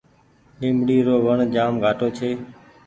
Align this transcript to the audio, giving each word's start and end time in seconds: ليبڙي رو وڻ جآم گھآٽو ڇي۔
ليبڙي 0.59 0.97
رو 1.07 1.15
وڻ 1.25 1.37
جآم 1.55 1.73
گھآٽو 1.83 2.07
ڇي۔ 2.17 2.29